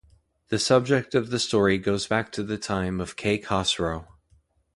[0.47, 4.07] The subject of the story goes back to the time of Kay Khosrow.